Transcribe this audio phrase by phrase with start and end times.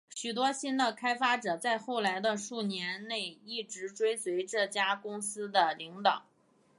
[0.15, 6.25] 许多新的开发者在后来的数年内一直追随这家公司的领导。